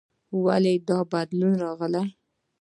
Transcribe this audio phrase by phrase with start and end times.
[0.43, 2.05] ولې دا بدلون راغلی؟